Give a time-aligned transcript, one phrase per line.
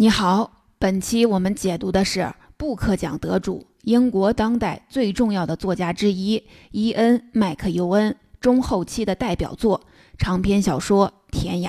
[0.00, 9.82] 你好，本期我们解读的是布克奖得主、英国当代最重要的作家之一伊恩·麦克尤恩中后期的代表作
[10.16, 11.68] 长篇小说《天涯》。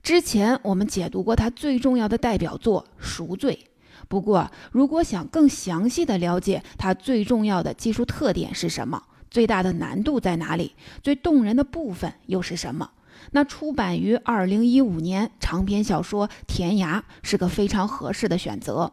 [0.00, 3.58] 之前我们解读过他最重要的代表作《赎罪》，
[4.06, 12.88] 不过如果想更详细的了解他最重要的技术特点是什么，最大的难度在哪里，最动人的部分又是什么？
[13.32, 18.92] 那出版于二零一五年长篇小说《天涯》是个非常合适的选择。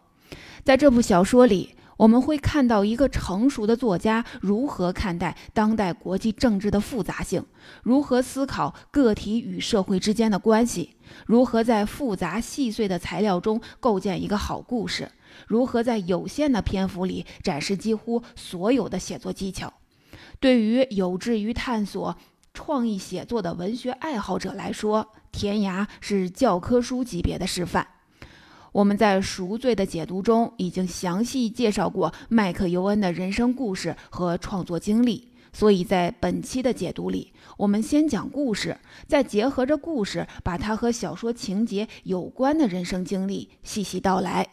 [0.63, 7.45] 在这部小说里，我们会看到一个成熟的作家如何看待当代国际政治的复杂性，
[7.83, 10.95] 如何思考个体与社会之间的关系，
[11.25, 15.11] 如何在复杂细碎的材料中构建一个好故事，
[15.47, 19.73] 如何在有限的篇幅里展示几乎所有的写作技巧。
[20.39, 22.17] 对于有志于探索。
[22.63, 27.87] 创意写作的文学爱好者来说，《天涯》是教科书级别的示范。
[28.71, 44.47] 我们在《赎罪》的解读中已经详细介绍过麦克尤恩的人生故事和创作经历，所以在本期的解读里，我们先讲故事，再结合着故事，把他和小说情节有关的人生经历细细道来。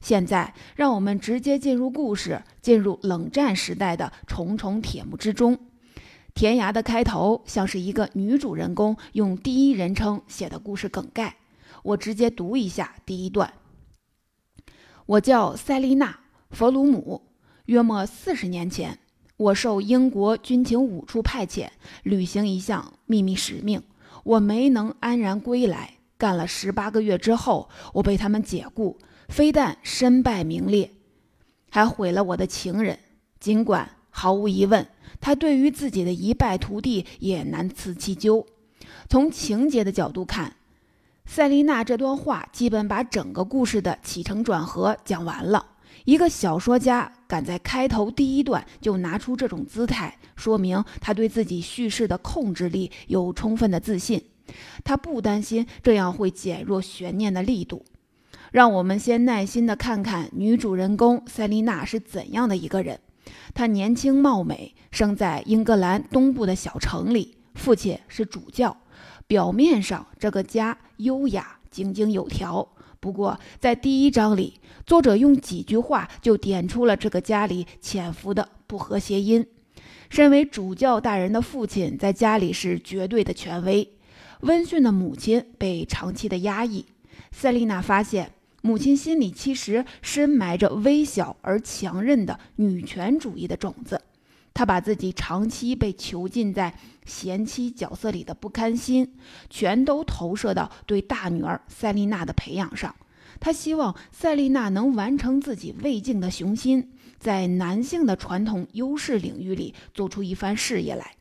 [0.00, 5.56] 现在，让我们直接进入故事，进入冷战时代的重重铁幕之中。
[6.34, 11.36] 天涯的开头像是一个女主人公用第一人称写的故事梗概，
[11.82, 13.52] 我直接读一下第一段。
[15.06, 16.06] 我叫塞丽娜·
[16.50, 17.22] 弗鲁姆。
[17.66, 18.98] 约莫四十年前，
[19.36, 21.68] 我受英国军情五处派遣，
[22.02, 23.82] 履行一项秘密使命。
[24.24, 30.90] 我没能安然归来，干了十八个月之后，我被他们解雇，非但身败名裂，
[31.70, 32.98] 还毁了我的情人。
[33.38, 34.86] 尽管毫无疑问。
[35.22, 38.46] 他对于自己的一败涂地也难辞其咎。
[39.08, 40.56] 从情节的角度看，
[41.24, 45.64] 塞琳娜这段话基本把整个故事的起承转合讲完了。
[46.04, 54.20] 一个小说家敢在开头第一段就拿出这种姿态，说明他对自己叙事的控制力有充分的自信。
[54.82, 57.84] 他不担心这样会减弱悬念的力度。
[58.50, 62.98] 让我们先耐心地看看女主人公塞琳娜是怎样的一个人。
[63.54, 68.76] 她年轻貌美，生在英格兰东部的小城里，父亲是主教。
[69.26, 72.68] 表面上这个家优雅、井井有条，
[73.00, 79.46] 不过在第一章里，作者用几句话就点出了这个家里潜伏的不和谐因。
[80.10, 83.88] 身为主教大人的父亲在家里是绝对的权威，
[84.40, 86.84] 温驯的母亲被长期的压抑。
[87.30, 88.32] 塞丽娜发现。
[88.62, 94.00] 母亲心里其实深埋着微小而强韧的女权主义的种子，
[94.54, 96.72] 她把自己长期被囚禁在
[97.04, 99.14] 贤妻角色里的不甘心，
[99.50, 102.94] 全都投射到对大女儿塞丽娜的培养上。
[103.40, 111.16] 她希望塞丽娜能完成自己未尽的雄心，在男性的传统优势领域里做出一番事业来。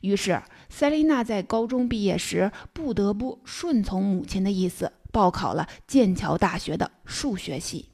[0.00, 4.90] 于是，塞丽娜在高中毕业时不得不顺从母亲的意思。
[5.12, 7.90] 报考了剑桥大学的数学系。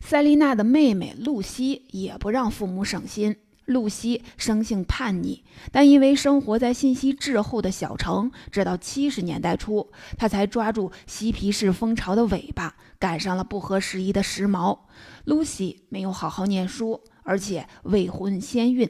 [0.00, 3.36] 塞丽娜的妹妹露西也不让父母省心。
[3.66, 5.42] 露西生性叛逆，
[5.72, 14.80] 但因为生活在信息滞后的小城，直到七十年代初，她才抓住嬉皮士风潮的尾巴，赶上了不合时宜的时髦。
[15.24, 18.86] 露西没有好好念书，而且未婚先孕，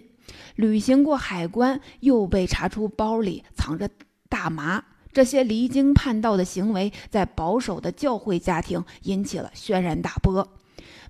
[0.56, 3.88] 旅行过海关，又被查出包里藏着
[4.28, 4.84] 大麻。
[5.14, 10.46] 这些离经叛道的行为在保守的教会家庭引起了轩然大波。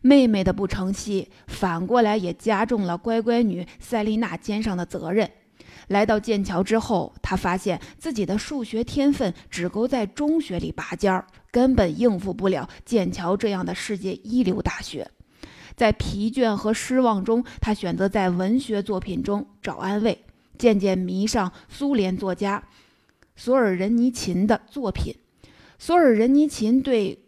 [0.02, 5.30] 妹妹的不成器，反过来也加重了乖乖女塞丽娜肩上的责任。
[5.88, 15.10] 来到剑桥之后，她发现自己的数学天分只够在中学里拔尖儿，根本应付不了剑桥这样的世界一流大学。
[15.74, 20.22] 在疲倦和失望中，她选择在文学作品中找安慰，
[20.58, 22.62] 渐渐迷上苏联作家。
[23.36, 25.14] 索尔仁尼琴的作品，
[25.78, 27.18] 索尔仁尼琴对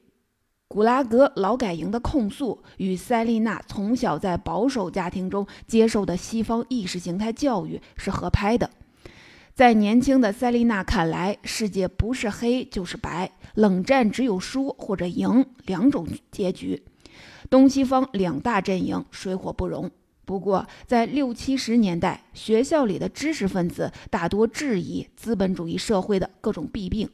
[0.68, 8.70] 古拉格劳改营的控诉，与塞丽娜从小在保守家庭中接受的西方意识形态教育是合拍的。
[9.54, 16.84] 在年轻的塞丽娜看来，世界不是黑就是白，冷战只有输或者赢两种结局，
[17.48, 19.90] 东西方两大阵营水火不容。
[20.26, 27.08] 不过，在六七十年代，学校里的知识分子大多质疑资本主义社会的各种弊病，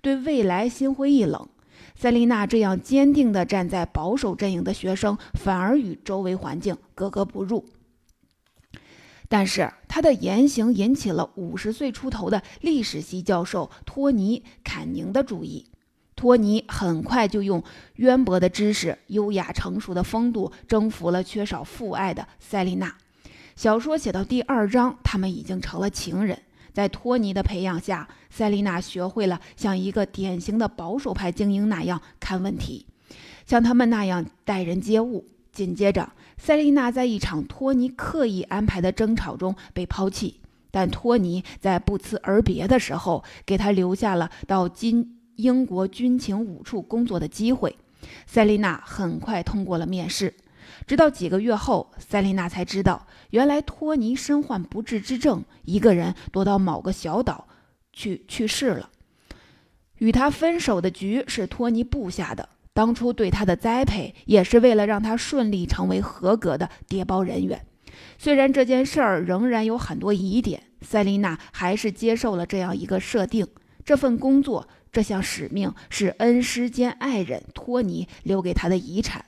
[0.00, 1.48] 对未来心灰意冷。
[1.96, 7.66] 塞丽娜这样坚定地站在保守阵营的学生，反而与周围环境格格不入。
[9.28, 15.66] 但是，她的言行引起了五十岁出头的历史系教授托尼·坎宁的注意。
[16.22, 17.60] 托尼很快就用
[17.96, 22.94] 渊博的知识、优雅成熟的风度征服了缺少父爱的塞琳娜。
[23.56, 26.38] 小说写到第二章，他们已经成了情人。
[26.72, 32.86] 在托尼的培养下，塞琳娜学会了像一个典型的保守派精英那样看问题，
[33.44, 35.24] 像他们那样待人接物。
[35.50, 40.38] 紧接着，塞琳娜在一场托尼刻意安排的争吵中被抛弃，
[40.70, 45.18] 但托尼在不辞而别的时候，给她留下了到今。
[45.36, 47.76] 英国军情五处工作的机会，
[48.26, 50.34] 塞琳娜很快通过了面试。
[50.86, 57.48] 直到几个月后，塞琳娜才知道，原来托尼身患不治之症，一个人躲到某个小岛
[57.92, 58.90] 去去世了。
[59.98, 67.64] 与他分手的局是托尼布下的，当初对他的栽培也是为了让他顺利成为合格的谍报人员。
[68.18, 73.46] 虽然这件事儿仍然有很多疑点，塞琳娜还是接受了这样一个设定。
[73.84, 74.68] 这份工作。
[74.92, 79.24] 这项使命是恩师兼爱人托尼留给他的遗产。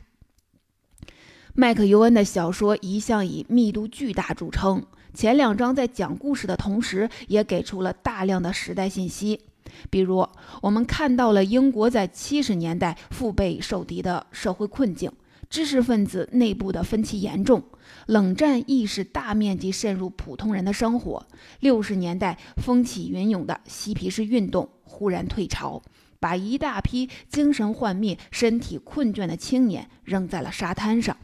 [1.54, 4.84] 麦克尤恩的小说一向以密度巨大著称，
[5.14, 9.40] 前两章在讲故事的同时，也给出了大量的时代信息。
[9.88, 10.28] 比如，
[10.60, 15.10] 我们看到了英国在七十年代腹背受敌的社会困境，
[15.48, 17.62] 知识分子内部的分歧严重，
[18.06, 21.26] 冷战意识大面积渗入普通人的生活。
[21.60, 24.68] 六十年代风起云涌的嬉皮士运动。
[24.86, 25.82] 忽然退潮，
[26.20, 31.16] 把一大批精神幻灭、身体困倦的青年扔在了沙滩上。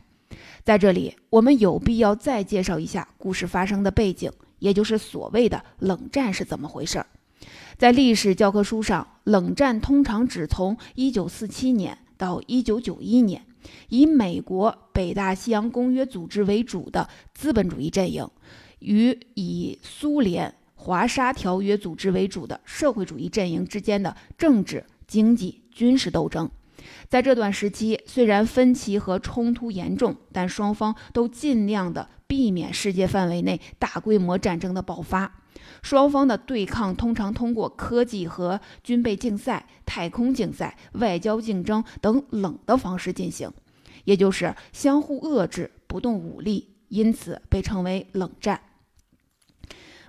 [0.64, 7.06] 在这里，我们有必要再介绍一下故事发生的背景，也就是所谓的冷战是怎么回事儿。
[7.78, 13.46] 在历史教科书上，冷战通常只从1947年到1991年，
[13.88, 18.28] 以美国北大西洋公约组织为主的资本主义阵营，
[18.80, 20.54] 与以苏联。
[20.82, 26.50] 华沙条约组织为主的社会主义阵营之间的政治、经济、军事斗争，
[27.06, 35.39] 在这段时期虽然分歧和冲突严重，但双方都尽量的避免世界范围内大规模战争的爆发。
[35.82, 43.50] 双方的对抗通常通过科技和军备竞赛、太空竞赛、外交竞争等冷的方式进行，
[44.04, 48.60] 也就是相互遏制、不动武力，因此被称为冷战。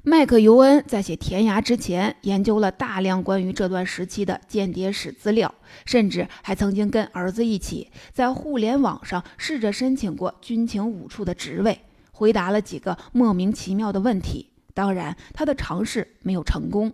[0.04, 5.54] 麦克尤恩在写《天涯》之前，研究了大量关于这段时期的间谍史资料，
[5.86, 14.51] 甚至还曾经跟儿子一起在互联网上试着申请过军情五处的职位，回答了几个莫名其妙的问题。
[14.74, 16.92] 当然，他的尝试没有成功。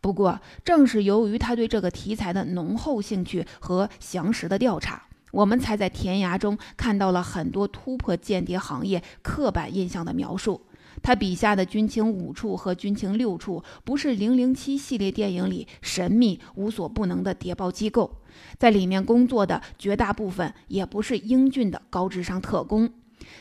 [0.00, 10.60] 不过，正是由于他对这个题材的浓厚兴趣和详实的调查，我们才在《天涯》中看到了很多突破间谍行业刻板印象的描述。
[11.02, 18.18] 他笔下的军情五处和军情六处，不是《零零七》系列电影里神秘无所不能的谍报机构，
[18.58, 22.92] 在里面工作的绝大部分也不是英俊的高智商特工。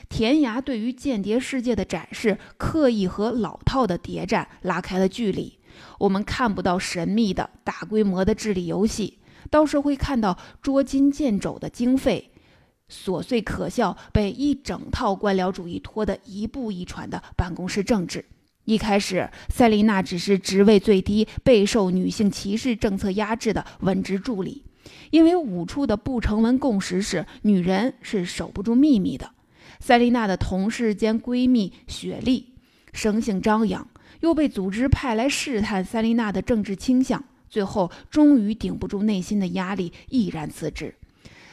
[0.08, 5.60] 田涯对于间谍世界的展示，刻意和老套的谍战拉开了距离。
[6.00, 9.20] 我们看不到神秘的大规模的智力游戏，
[9.50, 12.32] 倒是会看到捉襟见肘的经费。
[12.90, 18.26] 琐碎可笑，被一整套官僚主义拖得一步一喘的办公室政治。
[18.66, 24.64] 一开始，塞琳娜只是职位最低、备受女性歧视政策压制的文职助理，
[25.12, 29.32] 因为五处的不成文共识是女人是守不住秘密的。
[29.80, 32.54] 塞琳娜的同事兼闺蜜雪莉
[32.94, 33.88] 生性张扬，
[34.20, 40.94] 又被组织派来试探塞琳娜的政治倾向，最后终于顶不住内心的压力，毅然辞职。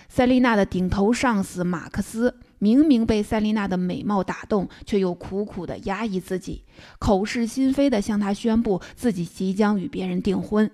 [0.09, 6.63] 塞琳娜的顶头上司马克思明明被塞琳娜的美貌打动，却又苦苦地压抑自己，
[6.99, 10.71] 口是心非地向她宣布自己即将与别人订婚。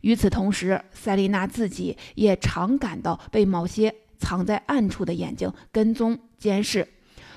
[0.00, 6.86] 与此同时，塞琳娜自己也常感到被某些藏在暗处的眼睛跟踪监视，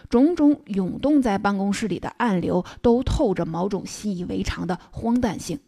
[0.08, 5.60] 种种涌动在办公室里的暗流都透着某种习以为常的荒诞性。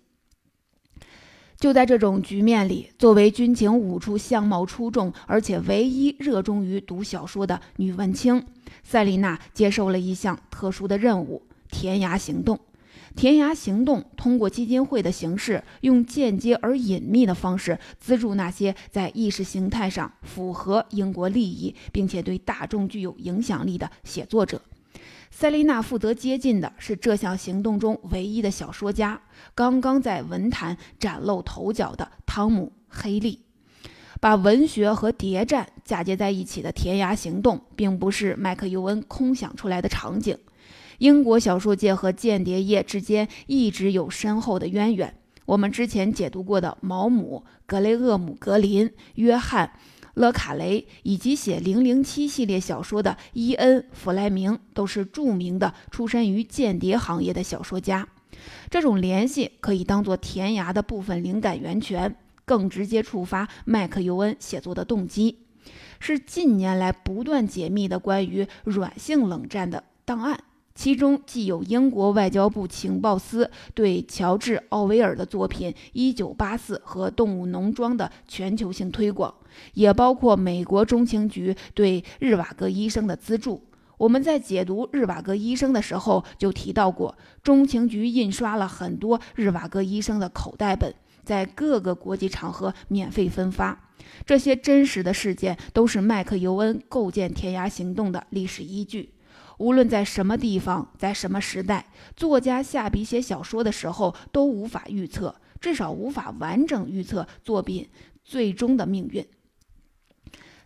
[1.58, 8.46] 就在这种局面里，作为军情五处相貌出众而且唯一热衷于读小说的女文青
[8.84, 12.60] 塞琳娜，接受了一项特殊的任务——天涯行动。
[13.18, 24.62] 天涯行动通过基金会的形式，用间接而隐秘的方式资助那些在意识形态上符合英国利益，并且对大众具有影响力的写作者。
[25.32, 29.20] 塞琳娜负责接近的是这项行动中唯一的小说家，
[29.56, 33.42] 刚刚在文坛崭露头角的汤姆·黑利。
[34.20, 40.38] 把文学和谍战嫁接在一起的《天涯行动》，并不是麦克尤恩空想出来的场景。
[41.00, 45.14] 英国小说界和间谍业之间一直有深厚的渊源。
[45.46, 49.72] 我们之前解读过的毛姆、格雷厄姆·格林、约翰。
[50.16, 58.08] 勒卡雷以及写《零零七》系列小说的伊恩·弗莱明都是著名的出身于间谍行业的小说家。
[58.68, 65.38] 这种联系可以当做田涯的部分灵感源泉，更直接触发麦克尤恩写作的动机，
[66.00, 70.40] 是近年来不断解密的关于软性冷战的档案。
[70.78, 79.34] 其中既有英国外交部情报司对乔治·奥威尔的作品《一九八四》和《动物农庄》的全球性推广，
[79.74, 83.64] 也包括美国中情局对日瓦戈医生的资助。
[83.98, 90.94] 我们在解读日瓦戈医生的时候就提到过，中情局印刷了很多日瓦戈医生的口袋本，
[91.24, 93.90] 在各个国际场合免费分发。
[94.28, 99.10] 这些真实的事件都是麦克尤恩构建天涯行动的历史依据。
[99.58, 107.90] 无论在什么地方，在什么时代，作家下笔写小说的时候都无法预测，至少无法完整预测作品
[108.24, 109.26] 最终的命运。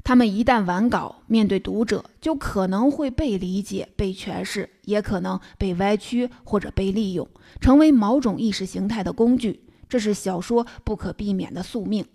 [0.04, 7.30] 他们一旦完稿，面对读者，就可能会被理解、被诠释，也可能被歪曲或者被利用，
[7.60, 9.68] 成为某种意识形态的工具。
[9.88, 12.06] 这是小说不可避免的宿命。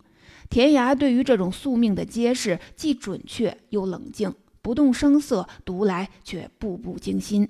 [0.50, 4.34] 田涯对于这种宿命的揭示，既准确又冷静。
[4.66, 7.48] 不动声色，读来却步步惊心。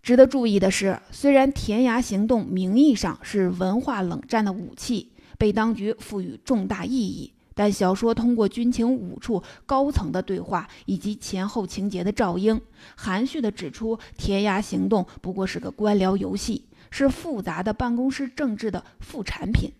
[0.00, 12.60] 值得注意的是，虽然填鸭行动名义上是文化冷战的武器，被当局赋予重大意义，但小说通过军情五处高层的对话以及前后情节的照应，
[12.94, 19.72] 含蓄地指出，填鸭行动不过是个官僚游戏，是复杂的办公室政治的副产品。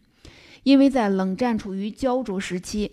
[0.64, 2.90] 因为在冷战处于焦灼时期。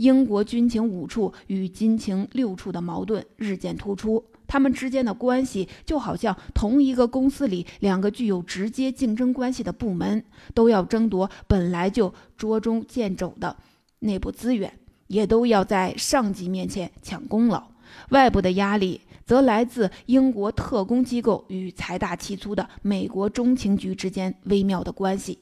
[0.00, 13.54] 英国军情五处与军情六处的矛盾日渐突出，他们之间的关系就好像同一个公司里两个具有直接竞争关系的部门，都要争夺本来就捉襟见肘的
[13.98, 14.72] 内部资源，
[15.08, 17.62] 也都要在上级面前抢功劳。
[18.08, 25.38] 外部的压力则来自英国特工机构与财大气粗的美国中情局之间微妙的关系。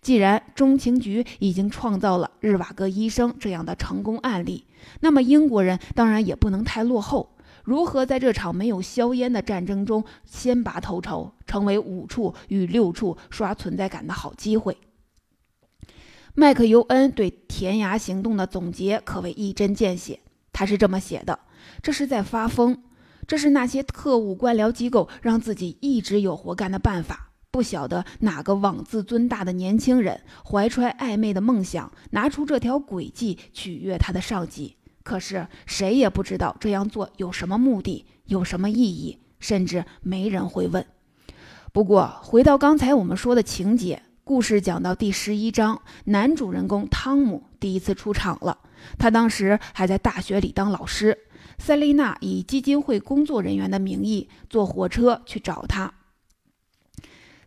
[0.00, 4.66] 既然中情局已经创造了日瓦戈医生这样的成功案例，
[5.00, 7.36] 那么英国人当然也不能太落后。
[7.64, 14.78] 如何在这场没有硝烟的战争中先拔头筹，成为五处与六处刷存在感的好机会？
[16.34, 20.20] 麦克尤恩对填牙行动的总结可谓一针见血。
[20.52, 21.40] 他是这么写的
[21.82, 22.82] ：“这是在发疯，
[23.26, 27.25] 这是那些特务官僚机构让自己一直有活干的办法。”
[27.56, 34.76] 不晓得哪个妄自尊大的年轻人怀揣暧昧的梦想，拿出这条诡计取悦他的上级。
[35.02, 40.84] 可是谁也不知道这样做有什么目的，有什么意义，甚至没人会问。
[41.72, 48.58] 不过，回到刚才我们说的情节，故事讲到第十一章，男主人公汤姆第一次出场了。
[48.98, 51.16] 他当时还在大学里当老师，
[51.56, 55.94] 塞琳娜以基金会工作人员的名义坐火车去找他。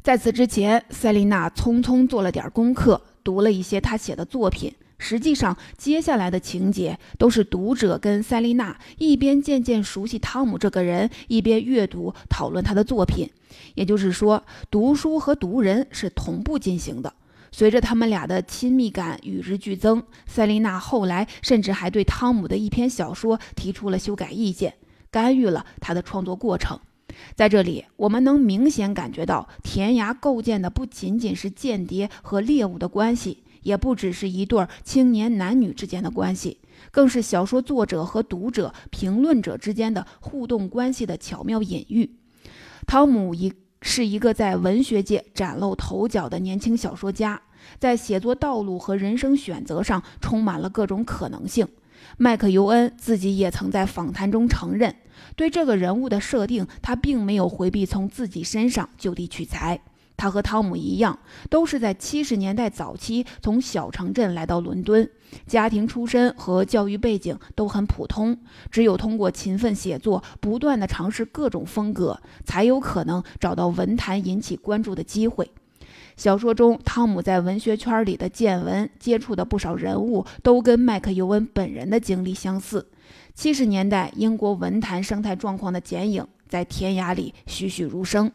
[0.02, 4.74] 在此之前，塞琳娜匆匆做了点功课，读了一些他写的作品。
[4.98, 13.30] 实际上，接下来的情节都是读者跟塞琳娜一边渐渐熟悉汤姆这个人，一边阅读讨论他的作品。
[13.76, 17.14] 也就是说，读书和读人是同步进行的。
[17.52, 24.76] 随着他们俩的亲密感与日俱增，塞琳娜后来甚至还对汤姆的一篇小说提出了修改意见，
[25.12, 26.80] 干预了他的创作过程。
[27.36, 36.60] 在这里，我们能明显感觉到，田涯构建的不仅仅是间谍和猎物的关系，也不只是一对青年男女之间的关系，
[36.92, 42.12] 更是小说作者和读者、评论者之间的互动关系的巧妙隐喻。
[42.88, 47.42] 汤姆一是一个在文学界崭露头角的年轻小说家，
[47.80, 51.68] 在写作道路和人生选择上充满了各种可能性。
[52.18, 54.96] 麦克尤恩自己也曾在访谈中承认。
[55.36, 59.80] 对这个人物的设定，他并没有回避从自己身上就地取材。
[60.18, 61.18] 他和汤姆一样，
[61.50, 65.10] 都是在七十年代早期从小城镇来到伦敦，
[65.48, 68.38] 家庭出身和教育背景都很普通。
[68.70, 75.50] 只有通过勤奋写作，不断的尝试各种风格，才有可能找到文坛引起关注的机会。
[76.18, 82.88] 小说中，汤姆在文学圈里的见闻、接触的不少人物，都跟麦克尤恩本人的经历相似。
[83.34, 88.30] 七十年代英国文坛生态状况的剪影在《天涯》里栩栩如生。《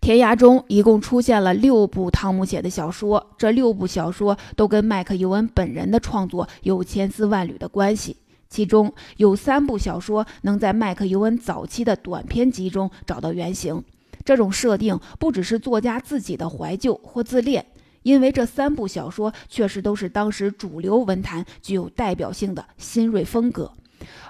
[0.00, 8.16] 天涯》中一共出现了六部汤姆写的小说，这六部小说都跟麦克尤恩本人的创作有千丝万缕的关系。
[8.48, 13.82] 其中有三部小说能在麦克尤恩早期的短篇集中找到原型。
[14.26, 17.64] 这种设定不只是作家自己的怀旧或自恋，
[18.02, 23.72] 因为这三部小说确实都是当时主流文坛具有代表性的新锐风格。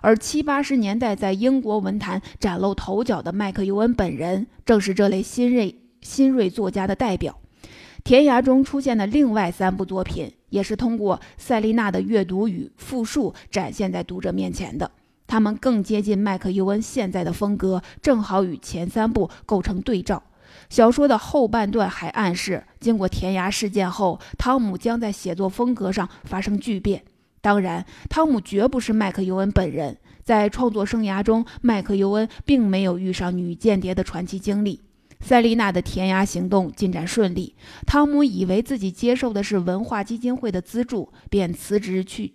[0.02, 7.36] 而七八十年代在英国文坛崭露头角的麦克尤恩本人，正是这类新锐新锐作家的代表。
[8.04, 14.88] 田涯中出现的另外三部作品，也是通过塞丽娜的阅读与复述展现在读者面前的。
[15.26, 20.23] 他们更接近麦克尤恩现在的风格，正好与前三部构成对照。
[20.68, 27.04] 小说的后半段还暗示，经过田涯事件后，汤姆将在写作风格上发生巨变。
[27.40, 29.99] 当然，汤姆绝不是麦克尤恩本人。
[30.25, 34.80] 在创作生涯中，麦克尤恩并没有遇上女间谍的传奇经历。
[35.21, 37.54] 塞丽娜的填鸭行动进展顺利，
[37.87, 42.35] 汤姆以为自己接受的是文化基金会的资助，便辞职去，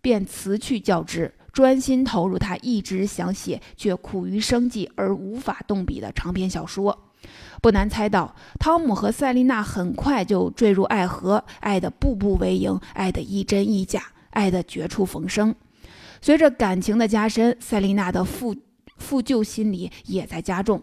[0.00, 6.96] 便辞去教职，专心投入他一直想写却苦于生计而无法动笔的长篇小说。
[7.60, 14.00] 不难猜到，汤姆和塞丽娜很快就坠入爱河，爱得步步为营，爱得一真一假。
[14.30, 15.52] 爱的绝处逢生，
[16.20, 18.54] 随着感情的加深，塞琳娜的负
[18.96, 20.80] 负疚心理也在加重。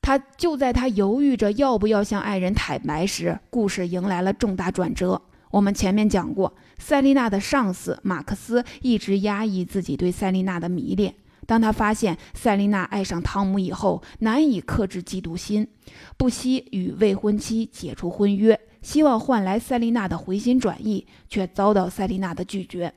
[0.00, 5.20] 他就在他犹豫着要不要向爱人坦白时，故事迎来了重大转折。
[5.50, 11.14] 我们前面讲过，塞琳娜的上司马克思一直压抑自己对塞琳娜的迷恋。
[11.46, 15.68] 当他发现塞琳娜爱上汤姆以后，难以克制嫉妒心，
[16.16, 18.58] 不惜与未婚妻解除婚约。
[18.80, 22.92] 希望换来塞丽娜的回心转意，却遭到塞丽娜的拒绝。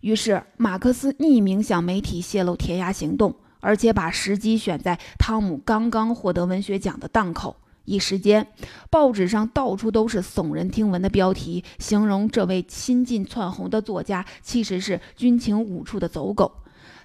[0.00, 7.56] 于是，马克思匿名向媒体泄露填鸭行动，而且把时机选在汤姆刚刚获得文学奖的档口。
[7.86, 8.46] 一时间，
[8.90, 16.52] 报纸上到处都是耸人听闻的标题，形容这位新晋窜红的作家其实是军情五处的走狗。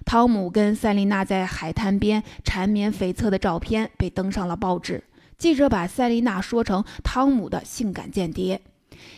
[0.04, 5.04] 汤姆跟塞琳娜在海滩边缠绵悱恻的照片被登上了报纸。
[5.38, 8.60] 记者把塞琳娜说成汤姆的性感间谍，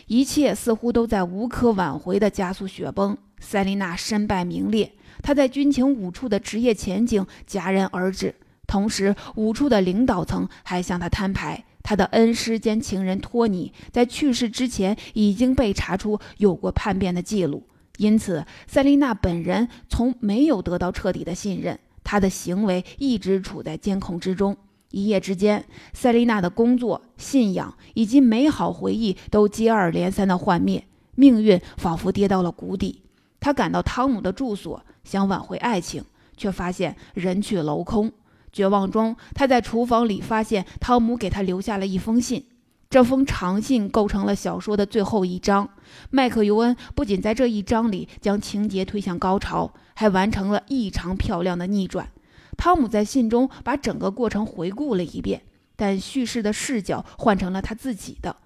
[0.07, 3.17] 一切似乎都在无可挽回的加速雪崩。
[3.39, 4.91] 塞琳娜身败名裂，
[5.21, 8.33] 她在军情五处的职业前景戛然而止。
[8.67, 17.67] 同时，五处的领导层还向他摊牌，他的恩师兼情人托尼在去世之前已经被查出有过叛变的记录。
[17.97, 24.57] 因此，塞琳娜本人从没有得到彻底的信任，她的行为一直处在监控之中。
[24.91, 33.01] 一夜之间，塞琳娜的工作、信仰以及美好回忆都接二连三的幻灭，命运仿佛跌到了谷底。
[33.39, 36.03] 她赶到汤姆的住所，想挽回爱情，
[36.35, 38.11] 却发现人去楼空。
[38.55, 42.45] 绝望中，他在厨房里发现汤姆给他留下了一封信。
[42.89, 45.67] 这封长信构成了小说的最后一章。
[46.09, 52.07] 麦克尤恩不仅在这一章里将情节推向高潮，还完成了异常漂亮的逆转。
[52.55, 55.41] 汤姆在信中把整个过程回顾了一遍，
[55.75, 58.37] 但叙事的视角换成了他自己的。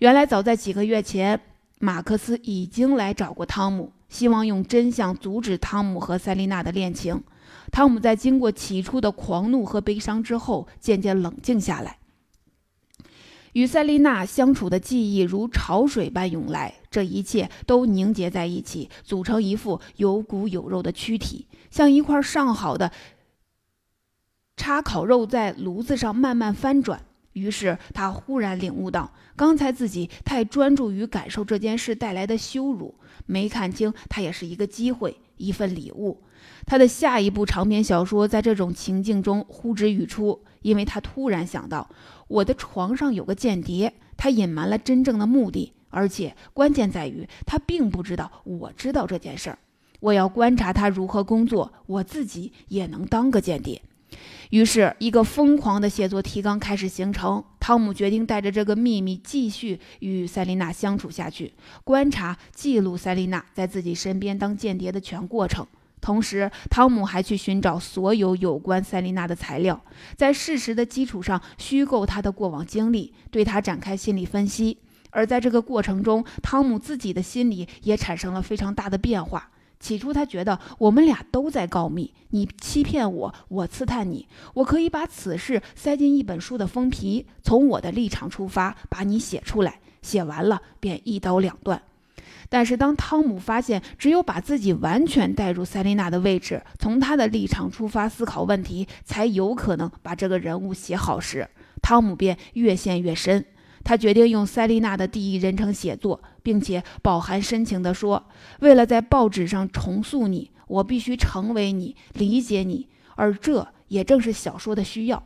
[0.00, 1.40] 原来，早在几个月前，
[1.78, 7.22] 马克思已经来找过汤姆，希望用真相阻止汤姆和塞丽娜的恋情。
[7.74, 11.98] 汤姆在经过起初的狂怒和悲伤之后，渐渐冷静下来。
[13.52, 22.92] 与塞丽娜相处的记忆如潮水般涌来，这一切都凝结在一起，组成一副有骨有肉的躯体，像一块上好的。
[24.56, 32.94] 叉烤肉在炉子上慢慢翻转，于是他忽然领悟到，刚才自己太专注于感受这件事带来的羞辱，
[33.26, 36.22] 没看清它也是一个机会，一份礼物。
[36.66, 41.88] 他的下一部长篇小说在这种情境中呼之欲出，因为他突然想到，
[42.28, 49.58] 我的床上有个间谍，他隐瞒了真正的目的，而且关键在于他并不知道我知道这件事儿。
[50.00, 53.80] 我要观察他如何工作，我自己也能当个间谍。
[54.50, 57.42] 于是，一个疯狂的写作提纲开始形成。
[57.58, 65.66] 汤姆决定带着这个秘密继续与塞琳娜相处下去，观察、记录塞琳娜在自己身边当间谍的全过程。
[66.04, 69.82] 同时，汤姆还去寻找所有有关塞琳娜的材料，
[70.18, 74.76] 在事实的基础上虚构她的过往经历，对她展开心理分析。
[75.08, 79.48] 而在这个过程中，汤姆自己的心理也产生了非常大的变化。
[79.80, 84.28] 起初，他觉得我们俩都在告密，你欺骗我，我刺探你。
[84.52, 89.80] 我可以把此事塞进一本书的封皮，从我的立场出发，把你写出来。
[90.02, 91.80] 写完了便一刀两断。
[92.54, 101.48] 但是，当汤姆发现只有把自己完全带入塞琳娜的位置，从他的立场出发思考问题，才有可能把这个人物写好时，
[101.82, 103.44] 汤姆便越陷越深。
[103.82, 108.24] 他决定用塞丽娜的第一人称写作，并且饱含深情地说
[108.62, 112.86] ：“为了在报纸上重塑你，我必须成为你，理解你，
[113.16, 115.20] 而这也正是小说的需要。”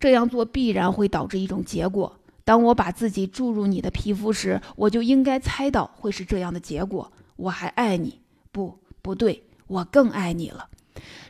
[0.00, 2.17] 这样做必然会导致一种结果。
[2.48, 7.12] 当我把自己注入你的皮肤时，我就应该猜到会是这样的结果。
[7.36, 10.66] 我还爱你，不，不对，我更爱你了。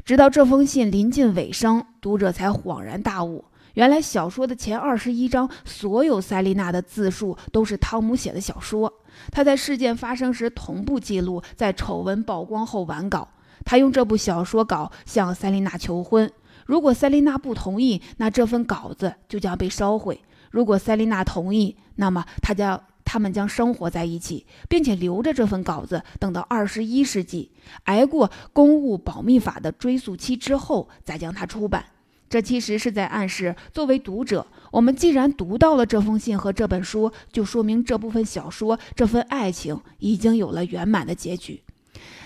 [0.04, 3.44] 直到这封信临近尾声，读者才恍然大悟。
[3.74, 9.00] 原来小说的前二十一章，所有塞琳娜的自述都是汤姆写的小说。
[9.32, 13.26] 他在事件发生时同步记录，在丑闻曝光后完稿。
[13.64, 16.30] 他用这部小说稿向塞琳娜求婚。
[16.64, 20.14] 如果塞琳娜不同意，那这份稿子就将被烧毁；
[20.50, 27.50] 如果塞琳娜同意，那么他将他们将生活在一起，并且留着这份稿子，等到二十一世纪
[27.84, 31.84] 挨过公务保密法的追溯期之后，再将它出版。
[32.28, 41.62] 这其实是在暗示，作为读者，我们既然读到了这封信和这本书，就说明这部分小说、这份爱情已经有了圆满的结局。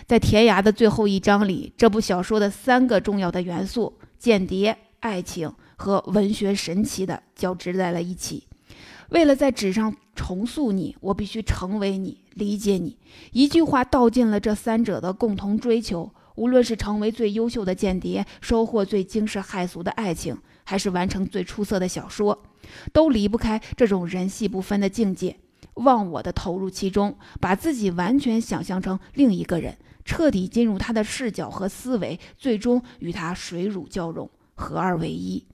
[0.05, 8.47] 在《天涯》的最后一章里，这部小说的三个重要的元素——间谍、爱情和文学神奇的交织在了一起。
[9.09, 12.97] 为了在纸上重塑你，我必须成为你，理解你。
[13.33, 16.09] 一句话道尽了这三者的共同追求。
[16.37, 22.41] 无论是成为最优秀的间谍，收获最惊世骇俗的爱情，还是完成最出色的小说，
[22.93, 25.37] 都离不开这种人戏不分的境界。
[25.75, 35.45] 忘我的投入其中，把自己完全想象成另一个人，彻底进入他的视角和思维，最终与他水乳交融，合二为一。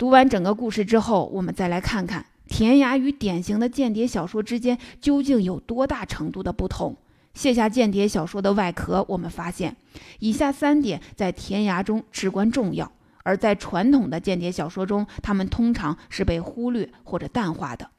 [0.00, 6.96] 读完整个故事之后，我们再来看看《田涯》与典型的间谍小说之间究竟有多大程度的不同。
[7.34, 9.76] 卸下间谍小说的外壳，我们发现
[10.20, 12.90] 以下三点在《天涯》中至关重要，
[13.24, 17.90] 而在传统的间谍小说中，它们通常是被忽略或者淡化的。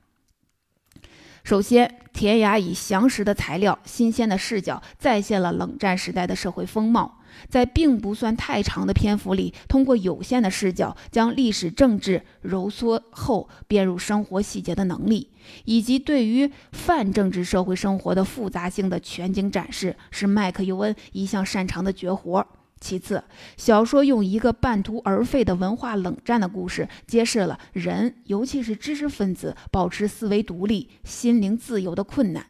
[1.44, 7.20] 首先，田涯以详实的材料、新鲜的视角，再现了冷战时代的社会风貌。
[7.50, 15.30] 在并不算太长的篇幅里，通过有限的视角，将历史政治揉缩后编入生活细节的能力，
[15.65, 22.46] 以及对于泛政治社会生活的复杂性的全景展示，是麦克尤恩一向擅长的绝活。
[22.80, 23.24] 其次，
[23.58, 32.48] 小说用一个半途而废的文化冷战的故事，揭示了人，尤其是知识分子，保持思维独立、心灵自由的困难。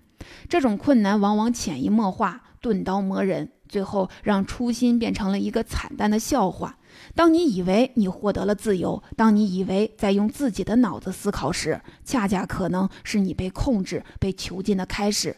[0.48, 3.52] 这种困难往往潜移默化，钝刀磨人。
[3.72, 6.78] 最后让初心变成了一个惨淡的笑话。
[7.16, 15.38] 当你以为你获得了自由，当你以为在用自己的脑子思考时，恰恰可能是你被控制、被囚禁的开始。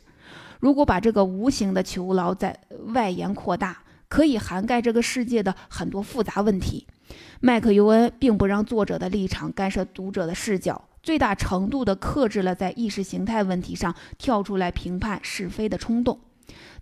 [0.59, 6.87] 如果把这个无形的囚牢在外延扩大，可以涵盖这个世界的很多复杂问题。
[7.39, 16.19] 麦克尤恩并不让作者的立场干涉读者的视角，最大程度地克制了在意识形态问题上跳出来评判是非的冲动。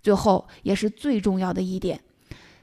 [0.02, 2.00] 最后也是最重要的一点，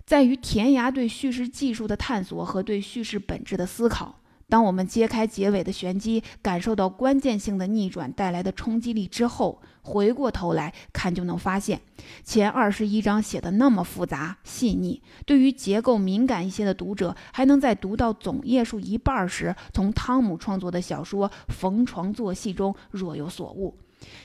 [0.06, 4.16] 在于田涯对叙事技术的探索和对叙事本质的思考。
[4.50, 11.80] 当我们揭开结尾的玄机，感受到关键性的逆转带来的冲击力之后，回过头来看，就能发现
[12.24, 15.00] 前二十一章写的那么复杂细腻。
[15.24, 23.78] 对于结构敏感一些的读者，还能在读到总页数一半时，从汤姆创作的小说《逢床作戏》中若有所悟。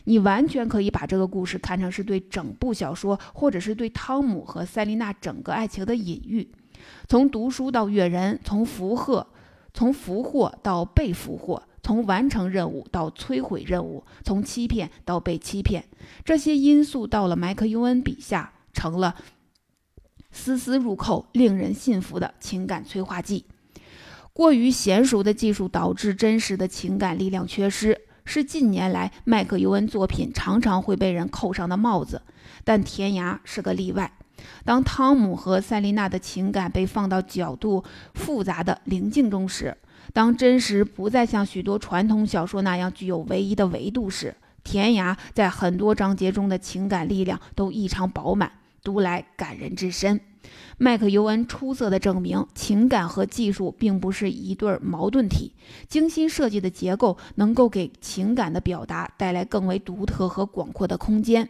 [0.04, 6.50] 你完全可以把这个故事看成是对整部小说，或者是对汤姆和塞琳娜整个爱情的隐喻。
[7.08, 9.26] 从读书到阅人，从俘获，
[9.72, 15.84] 从俘获到被俘获，从完成任务到摧毁任务，从欺骗到被欺骗，
[16.24, 19.14] 这些因素到了麦克尤恩笔下，成了
[20.30, 23.46] 丝丝入扣、令人信服的情感催化剂。
[24.32, 28.00] 过于娴熟的技术导致真实的情感力量缺失。
[28.24, 32.22] 是近年来麦克尤恩作品常常会被人扣上的帽子，
[32.64, 34.12] 但《天涯》是个例外。
[34.64, 37.84] 当汤姆和塞琳娜的情感被放到角度
[38.14, 39.76] 复杂的棱镜中时，
[40.12, 44.34] 当真实不再像许多传统小说那样具有唯一的维度时，
[44.64, 48.50] 《天涯》在很多章节中的情感力量都异常饱满，
[48.84, 50.20] 读来感人至深。
[50.76, 55.52] 麦克尤恩出色地证明，情感和技术并不是一对矛盾体。
[55.88, 61.48] 精心设计的结构能够给情感的表达带来更为独特和广阔的空间。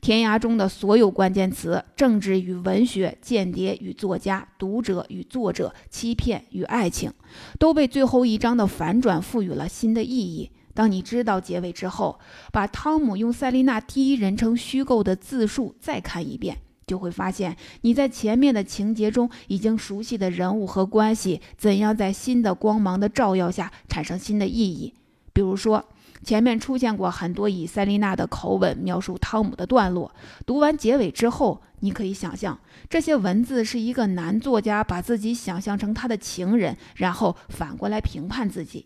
[0.00, 7.12] 天涯中的所有关键词——政治与文学、间谍与作家、读者与作者、欺骗与爱情——
[7.58, 10.50] 都被最后一章的反转赋予了新的意义。
[10.74, 12.18] 当你知道结尾之后，
[12.52, 16.58] 把汤姆用塞琳娜第一人称虚构的自述再看一遍。
[16.86, 24.92] 就会发现，你在前面的情节中已经熟悉的人物和关系，怎样在新的光芒的照耀下产生新的意义。
[25.32, 25.82] 比如说，
[26.22, 30.14] 前面出现过很多以塞琳娜的口吻描述汤姆的段落。
[30.44, 32.58] 读完结尾之后，你可以想象，
[32.90, 38.84] 这些文字是一个男作家把自己想象成他的情人，然后反过来评判自己。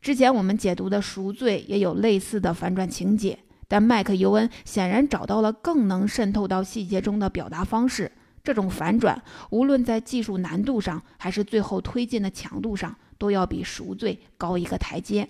[0.00, 8.10] 之前我们解读的《赎罪》也有类似的反转情节，但麦克尤恩显然找到了更能渗透到细节中的表达方式。
[8.44, 15.28] 这种反转，无论在技术难度上，还是最后推进的强度上，都要比《赎罪》高一个台阶。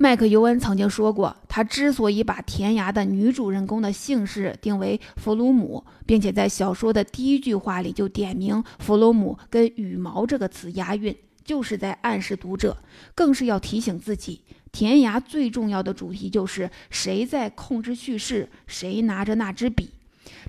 [0.00, 11.14] 麦克尤恩曾经说过，他之所以把天涯的女主人公的姓氏定为弗鲁姆，并且在小说的第一句话里就点明弗鲁姆跟羽毛这个词押韵，
[11.48, 12.76] 就是在暗示读者，
[13.14, 19.88] 更是要提醒自己，田涯最重要的主题就是谁在控制叙事，谁拿着那支笔。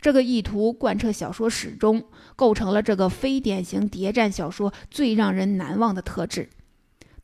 [0.01, 2.03] 这个意图贯彻小说始终，
[2.35, 6.49] 构成了这个非典型谍战小说最让人难忘的特质。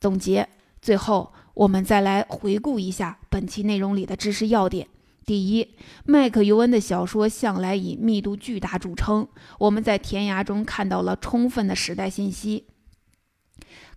[0.00, 0.48] 总结，
[0.80, 1.34] 最后。
[1.56, 4.88] 我们再来回顾一下本期内容里的知识要点。
[5.24, 9.26] 第一，麦克尤恩的小说向来以密度巨大著称，
[9.58, 12.64] 我们在《天涯》中看到了充分的时代信息。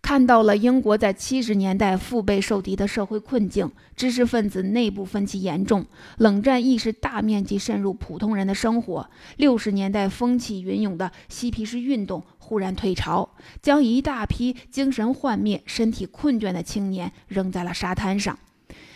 [0.02, 5.86] 看到了英国在七十年代腹背受敌的社会困境，知识分子内部分歧严重，
[6.18, 9.10] 冷战意识大面积渗入普通人的生活。
[9.38, 18.40] 六十年代风起云涌的嬉皮士运动忽然退潮，将一大批精神幻灭、身体困倦的青年扔在了沙滩上。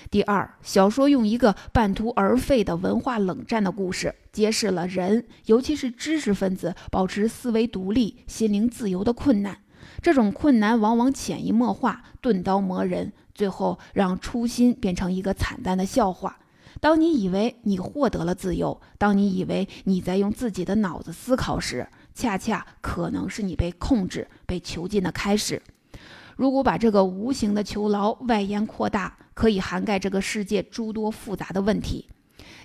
[0.10, 9.60] 第二，小说用一个半途而废的文化冷战的故事，揭示了人，尤其是知识分子保持思维独立、心灵自由的困难。
[10.02, 16.39] 这种困难往往潜移默化，钝刀磨人，最后让初心变成一个惨淡的笑话。
[16.82, 25.62] 当你以为你获得了自由，当你以为你在用自己的脑子思考时，恰恰可能是你被控制、被囚禁的开始。
[26.36, 32.10] 如果把这个无形的囚牢外延扩大，可以涵盖这个世界诸多复杂的问题。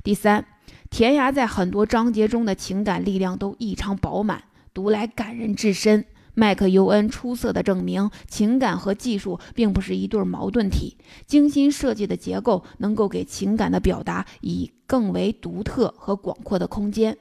[0.03, 0.45] 第三，
[0.91, 6.07] 田涯在很多章节中的情感力量都异常饱满，读来感人至深。
[6.39, 10.97] 麦克尤恩出色的证明，情感和技术并不是一对矛盾体。
[11.27, 17.19] 精心设计的结构能够给情感的表达以更为独特和广阔的空间。